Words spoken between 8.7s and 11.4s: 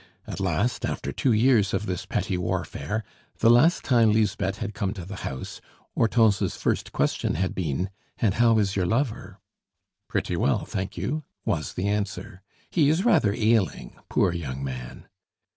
your lover?" "Pretty well, thank you,"